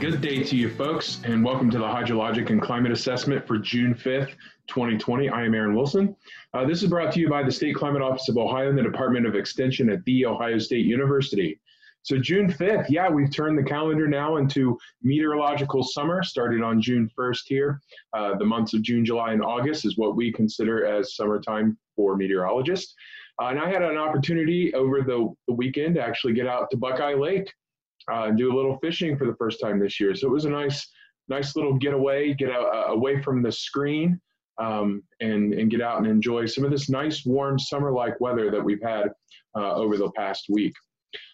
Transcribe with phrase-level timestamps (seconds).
[0.00, 3.94] Good day to you folks, and welcome to the Hydrologic and Climate Assessment for June
[3.94, 4.30] 5th,
[4.66, 5.28] 2020.
[5.28, 6.16] I am Aaron Wilson.
[6.54, 8.82] Uh, this is brought to you by the State Climate Office of Ohio and the
[8.82, 11.60] Department of Extension at The Ohio State University.
[12.00, 17.10] So June 5th, yeah, we've turned the calendar now into meteorological summer, started on June
[17.14, 17.78] 1st here.
[18.14, 22.16] Uh, the months of June, July, and August is what we consider as summertime for
[22.16, 22.94] meteorologists.
[23.38, 26.78] Uh, and I had an opportunity over the, the weekend to actually get out to
[26.78, 27.52] Buckeye Lake
[28.12, 30.14] uh, and do a little fishing for the first time this year.
[30.14, 30.86] So it was a nice,
[31.28, 34.20] nice little getaway, get out, away from the screen
[34.60, 38.62] um, and, and get out and enjoy some of this nice, warm, summer-like weather that
[38.62, 39.08] we've had
[39.56, 40.74] uh, over the past week.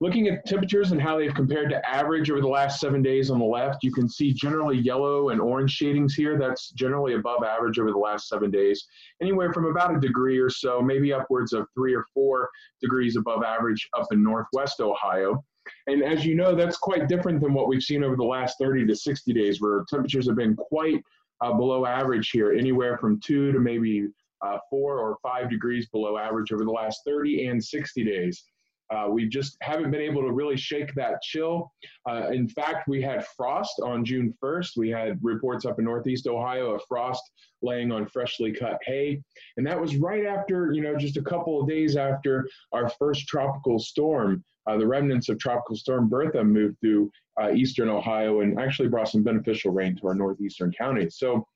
[0.00, 3.40] Looking at temperatures and how they've compared to average over the last seven days on
[3.40, 6.38] the left, you can see generally yellow and orange shadings here.
[6.38, 8.86] That's generally above average over the last seven days,
[9.20, 12.48] anywhere from about a degree or so, maybe upwards of three or four
[12.80, 15.42] degrees above average up in northwest Ohio.
[15.86, 18.86] And as you know, that's quite different than what we've seen over the last 30
[18.86, 21.02] to 60 days, where temperatures have been quite
[21.40, 24.08] uh, below average here, anywhere from two to maybe
[24.42, 28.44] uh, four or five degrees below average over the last 30 and 60 days.
[28.90, 31.70] Uh, we just haven't been able to really shake that chill.
[32.08, 34.70] Uh, in fact, we had frost on June 1st.
[34.76, 37.22] We had reports up in Northeast Ohio of frost
[37.60, 39.20] laying on freshly cut hay.
[39.56, 43.26] And that was right after, you know, just a couple of days after our first
[43.26, 44.42] tropical storm.
[44.68, 49.08] Uh, the remnants of Tropical Storm Bertha moved through uh, eastern Ohio and actually brought
[49.08, 51.16] some beneficial rain to our northeastern counties.
[51.16, 51.46] So,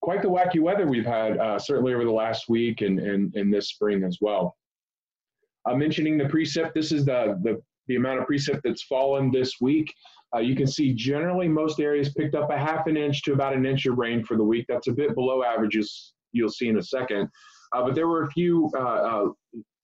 [0.00, 3.52] quite the wacky weather we've had, uh, certainly over the last week and, and, and
[3.52, 4.56] this spring as well.
[5.68, 9.54] Uh, mentioning the precip, this is the, the, the amount of precip that's fallen this
[9.60, 9.92] week.
[10.34, 13.54] Uh, you can see generally most areas picked up a half an inch to about
[13.54, 14.64] an inch of rain for the week.
[14.68, 17.28] That's a bit below averages, you'll see in a second.
[17.74, 18.70] Uh, but there were a few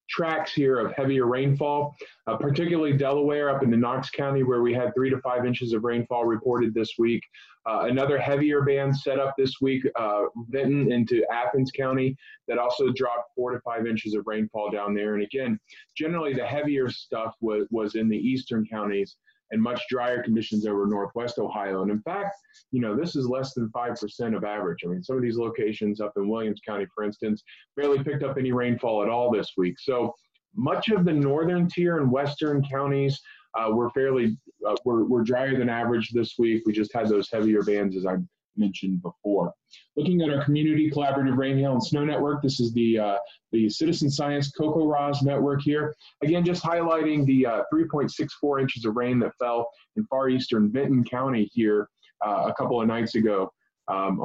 [0.08, 1.94] tracks here of heavier rainfall,
[2.26, 5.72] uh, particularly Delaware up in the Knox County, where we had three to five inches
[5.72, 7.22] of rainfall reported this week.
[7.66, 10.22] Uh, another heavier band set up this week, uh,
[10.54, 15.14] into Athens County, that also dropped four to five inches of rainfall down there.
[15.14, 15.60] And again,
[15.96, 19.16] generally the heavier stuff was, was in the eastern counties
[19.50, 21.82] and much drier conditions over northwest Ohio.
[21.82, 22.36] And in fact,
[22.70, 24.80] you know, this is less than 5% of average.
[24.84, 27.42] I mean, some of these locations up in Williams County, for instance,
[27.76, 29.76] barely picked up any rainfall at all this week.
[29.78, 30.14] So
[30.54, 33.20] much of the northern tier and western counties
[33.58, 34.36] uh, were fairly,
[34.66, 36.62] uh, were, were drier than average this week.
[36.66, 38.16] We just had those heavier bands, as I
[38.58, 39.52] mentioned before.
[39.96, 43.16] Looking at our community collaborative rain, hail, and snow network, this is the uh,
[43.52, 45.94] the citizen science CoCoRaHS network here.
[46.22, 51.04] Again, just highlighting the uh, 3.64 inches of rain that fell in far eastern Vinton
[51.04, 51.88] County here
[52.26, 53.50] uh, a couple of nights ago,
[53.88, 54.20] um,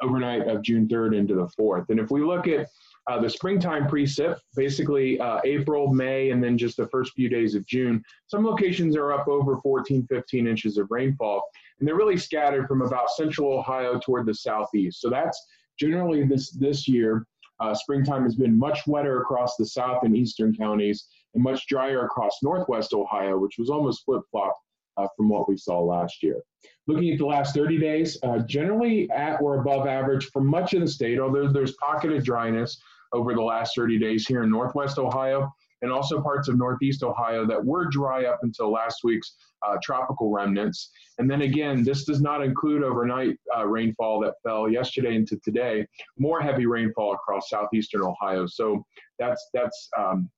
[0.00, 1.90] overnight of June 3rd into the 4th.
[1.90, 2.66] And if we look at
[3.10, 7.54] uh, the springtime precip, basically uh, April, May, and then just the first few days
[7.54, 11.42] of June, some locations are up over 14, 15 inches of rainfall
[11.82, 15.00] and they're really scattered from about central Ohio toward the southeast.
[15.00, 15.36] So that's
[15.80, 17.26] generally this this year.
[17.58, 22.04] Uh, springtime has been much wetter across the south and eastern counties and much drier
[22.04, 24.54] across northwest Ohio, which was almost flip flop
[24.96, 26.40] uh, from what we saw last year.
[26.86, 30.80] Looking at the last 30 days, uh, generally at or above average for much of
[30.80, 32.80] the state, although there's pocketed dryness
[33.12, 35.52] over the last 30 days here in northwest Ohio
[35.82, 39.34] and also parts of northeast Ohio that were dry up until last week's
[39.66, 40.90] uh, tropical remnants.
[41.18, 45.86] And then again, this does not include overnight uh, rainfall that fell yesterday into today,
[46.18, 48.46] more heavy rainfall across southeastern Ohio.
[48.46, 48.84] So
[49.18, 50.30] that's, that's um,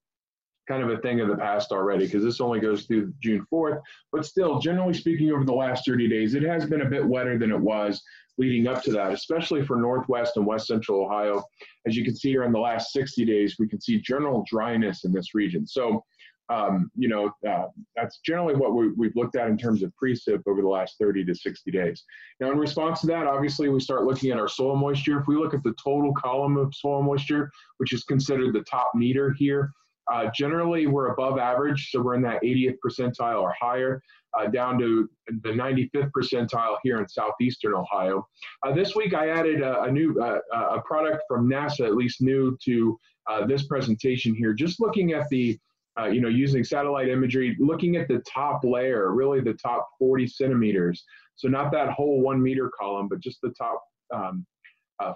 [0.67, 3.81] kind of a thing of the past already because this only goes through June 4th.
[4.13, 7.39] But still, generally speaking, over the last 30 days, it has been a bit wetter
[7.39, 8.03] than it was
[8.39, 11.43] leading up to that, especially for northwest and west central Ohio.
[11.87, 15.05] As you can see here in the last 60 days, we can see general dryness
[15.05, 15.67] in this region.
[15.67, 16.05] So,
[16.51, 20.43] um, you know, uh, that's generally what we, we've looked at in terms of precip
[20.47, 22.05] over the last 30 to 60 days.
[22.41, 25.21] Now, in response to that, obviously, we start looking at our soil moisture.
[25.21, 28.91] If we look at the total column of soil moisture, which is considered the top
[28.95, 29.71] meter here,
[30.13, 34.03] uh, generally, we're above average, so we're in that 80th percentile or higher,
[34.39, 35.09] uh, down to
[35.43, 38.27] the 95th percentile here in southeastern Ohio.
[38.67, 42.21] Uh, this week, I added a, a new uh, a product from NASA, at least
[42.21, 42.99] new to
[43.31, 44.53] uh, this presentation here.
[44.53, 45.59] Just looking at the,
[45.99, 50.27] uh, you know, using satellite imagery, looking at the top layer, really the top 40
[50.27, 51.05] centimeters.
[51.37, 54.45] So not that whole one meter column, but just the top um,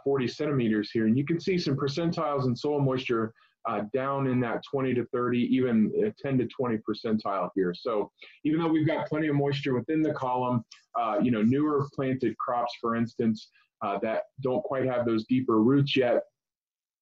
[0.05, 3.33] 40 centimeters here, and you can see some percentiles in soil moisture
[3.69, 7.75] uh, down in that 20 to 30, even 10 to 20 percentile here.
[7.75, 8.11] So
[8.45, 10.65] even though we've got plenty of moisture within the column,
[10.99, 13.51] uh, you know, newer planted crops, for instance,
[13.83, 16.23] uh, that don't quite have those deeper roots yet,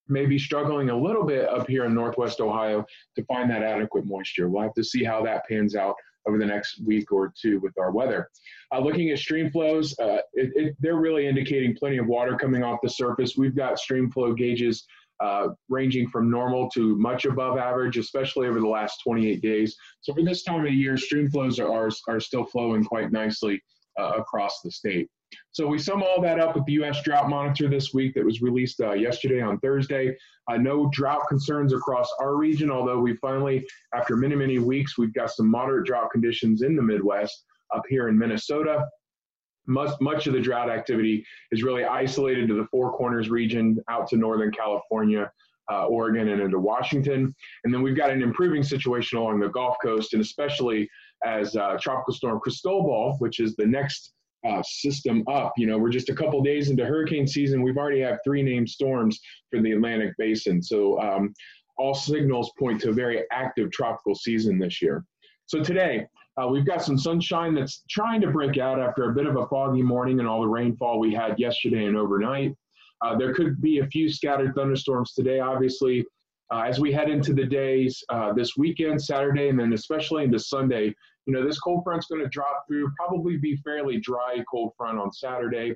[0.09, 2.85] may be struggling a little bit up here in Northwest Ohio
[3.17, 4.49] to find that adequate moisture.
[4.49, 5.95] We'll have to see how that pans out
[6.27, 8.29] over the next week or two with our weather.
[8.75, 12.65] Uh, looking at stream flows, uh, it, it, they're really indicating plenty of water coming
[12.65, 13.37] off the surface.
[13.37, 14.85] We've got stream flow gauges
[15.21, 19.77] uh, ranging from normal to much above average, especially over the last 28 days.
[20.01, 23.63] So for this time of year, stream flows are, are, are still flowing quite nicely
[23.99, 25.09] uh, across the state.
[25.53, 27.03] So we sum all that up with the U.S.
[27.03, 30.17] Drought Monitor this week that was released uh, yesterday on Thursday.
[30.49, 35.15] Uh, no drought concerns across our region, although we finally, after many, many weeks, we've
[35.15, 38.87] got some moderate drought conditions in the Midwest up here in Minnesota.
[39.67, 44.09] Much, much of the drought activity is really isolated to the Four Corners region out
[44.09, 45.31] to Northern California,
[45.71, 47.35] uh, Oregon, and into Washington.
[47.65, 50.89] And then we've got an improving situation along the Gulf Coast, and especially
[51.25, 54.13] as uh, Tropical Storm Cristobal, which is the next
[54.47, 55.53] uh, system up.
[55.57, 57.63] You know, we're just a couple days into hurricane season.
[57.63, 59.19] We've already have three named storms
[59.51, 60.63] for the Atlantic Basin.
[60.63, 61.35] So um,
[61.79, 65.05] all signals point to a very active tropical season this year.
[65.47, 66.07] So today,
[66.41, 69.47] uh, we've got some sunshine that's trying to break out after a bit of a
[69.47, 72.55] foggy morning and all the rainfall we had yesterday and overnight.
[73.03, 76.05] Uh, there could be a few scattered thunderstorms today, obviously.
[76.53, 80.39] Uh, as we head into the days uh, this weekend, Saturday, and then especially into
[80.39, 80.95] Sunday,
[81.27, 84.99] you know, this cold front's going to drop through, probably be fairly dry cold front
[84.99, 85.75] on Saturday.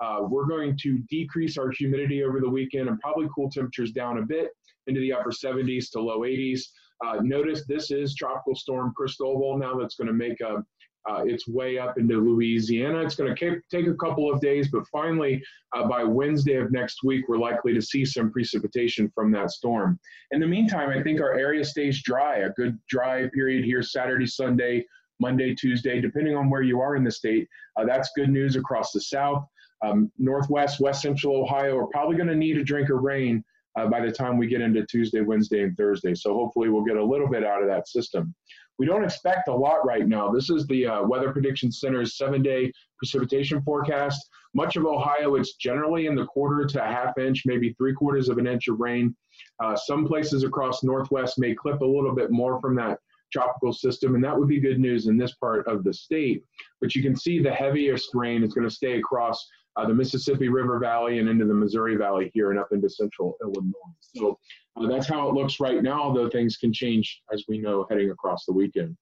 [0.00, 4.18] Uh, we're going to decrease our humidity over the weekend and probably cool temperatures down
[4.18, 4.48] a bit
[4.86, 6.62] into the upper 70s to low 80s.
[7.04, 10.62] Uh, notice this is Tropical Storm Cristobal now that's going to make a,
[11.08, 13.00] uh, its way up into Louisiana.
[13.00, 15.42] It's going to take a couple of days, but finally,
[15.74, 19.98] uh, by Wednesday of next week, we're likely to see some precipitation from that storm.
[20.30, 24.26] In the meantime, I think our area stays dry, a good dry period here Saturday,
[24.26, 24.84] Sunday,
[25.20, 27.48] Monday, Tuesday, depending on where you are in the state.
[27.78, 29.46] Uh, that's good news across the south.
[29.82, 33.42] Um, Northwest, West Central Ohio are probably going to need a drink of rain
[33.78, 36.14] uh, by the time we get into Tuesday, Wednesday, and Thursday.
[36.14, 38.34] So hopefully we'll get a little bit out of that system.
[38.78, 40.30] We don't expect a lot right now.
[40.30, 44.28] This is the uh, Weather Prediction Center's seven day precipitation forecast.
[44.54, 48.28] Much of Ohio, it's generally in the quarter to a half inch, maybe three quarters
[48.28, 49.14] of an inch of rain.
[49.62, 52.98] Uh, some places across Northwest may clip a little bit more from that
[53.32, 56.42] tropical system, and that would be good news in this part of the state.
[56.80, 59.46] But you can see the heaviest rain is going to stay across
[59.80, 63.36] uh, the Mississippi River Valley and into the Missouri Valley here and up into central
[63.42, 63.72] Illinois.
[64.00, 64.38] So
[64.76, 68.10] uh, that's how it looks right now, although things can change as we know heading
[68.10, 68.96] across the weekend.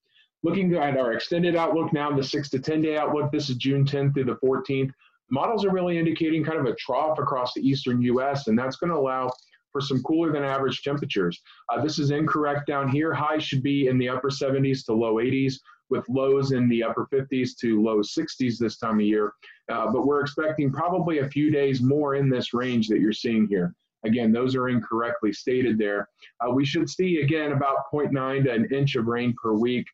[0.45, 3.85] Looking at our extended outlook now, the six to 10 day outlook, this is June
[3.85, 4.91] 10th through the 14th.
[5.31, 8.91] Models are really indicating kind of a trough across the eastern US, and that's going
[8.91, 9.31] to allow
[9.73, 11.43] for some cooler than average temperatures.
[11.71, 13.13] Uh, this is incorrect down here.
[13.13, 15.55] Highs should be in the upper 70s to low 80s
[15.91, 19.33] with lows in the upper 50s to low 60s this time of year.
[19.71, 23.47] Uh, but we're expecting probably a few days more in this range that you're seeing
[23.49, 23.75] here.
[24.05, 26.09] Again, those are incorrectly stated there.
[26.41, 29.87] Uh, we should see, again, about 0.9 to an inch of rain per week.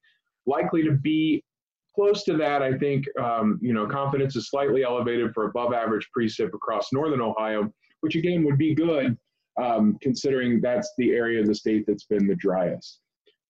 [0.47, 1.43] Likely to be
[1.95, 6.09] close to that, I think, um, you know, confidence is slightly elevated for above average
[6.17, 9.17] precip across northern Ohio, which again would be good
[9.63, 13.01] um, considering that's the area of the state that's been the driest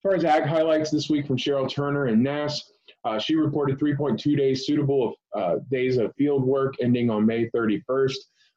[0.05, 2.73] far as ag highlights this week from Cheryl Turner and NASS,
[3.05, 8.13] uh, she reported 3.2 days suitable uh, days of field work ending on May 31st.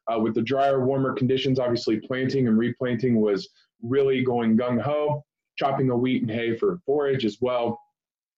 [0.07, 3.49] Uh, with the drier, warmer conditions, obviously planting and replanting was
[3.81, 5.23] really going gung ho,
[5.57, 7.79] chopping a wheat and hay for forage as well.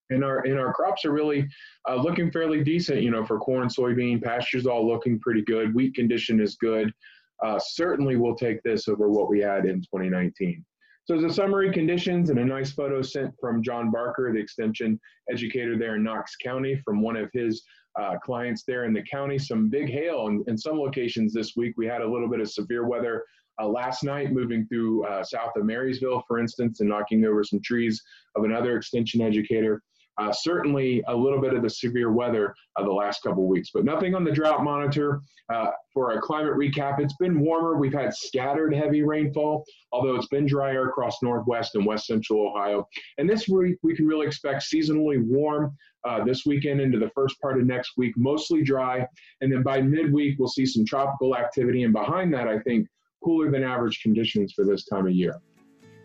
[0.10, 1.50] And our and our crops are really
[1.90, 5.76] uh, looking fairly decent, you know, for corn, soybean, pastures all looking pretty good.
[5.76, 6.94] Wheat condition is good.
[7.44, 10.64] Uh, certainly, we'll take this over what we had in 2019.
[11.12, 14.98] So as a summary, conditions and a nice photo sent from John Barker, the extension
[15.30, 17.64] educator there in Knox County from one of his
[18.00, 19.38] uh, clients there in the county.
[19.38, 21.74] Some big hail in, in, some locations this week.
[21.76, 23.26] We had a little bit of severe weather
[23.62, 27.60] uh, last night moving through uh, south of Marysville, for instance, and knocking over some
[27.62, 28.02] trees
[28.38, 29.82] of another extension educator.
[30.18, 33.86] Uh, certainly a little bit of the severe weather of the last couple weeks, but
[33.86, 35.22] nothing on the drought monitor.
[35.52, 37.78] Uh, for a climate recap, it's been warmer.
[37.78, 42.88] We've had scattered heavy rainfall, although it's been drier across northwest and west central Ohio.
[43.18, 45.76] And this week, we can really expect seasonally warm
[46.08, 49.06] uh, this weekend into the first part of next week, mostly dry.
[49.42, 51.84] And then by midweek, we'll see some tropical activity.
[51.84, 52.88] And behind that, I think
[53.24, 55.36] cooler than average conditions for this time of year.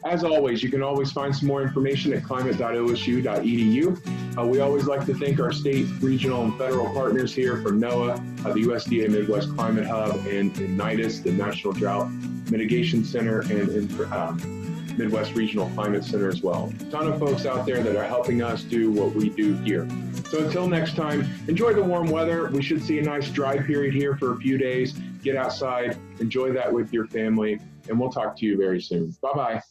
[0.05, 4.39] As always, you can always find some more information at climate.osu.edu.
[4.39, 8.45] Uh, we always like to thank our state, regional, and federal partners here from NOAA,
[8.45, 12.11] uh, the USDA Midwest Climate Hub, and, and NIDIS, the National Drought
[12.51, 16.73] Mitigation Center, and, and um, Midwest Regional Climate Center as well.
[16.81, 19.89] A ton of folks out there that are helping us do what we do here.
[20.31, 22.49] So until next time, enjoy the warm weather.
[22.49, 24.93] We should see a nice dry period here for a few days.
[25.23, 29.15] Get outside, enjoy that with your family, and we'll talk to you very soon.
[29.21, 29.63] Bye bye.